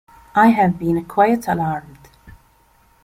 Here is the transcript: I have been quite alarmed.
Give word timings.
I 0.33 0.47
have 0.47 0.79
been 0.79 1.05
quite 1.05 1.47
alarmed. 1.47 2.09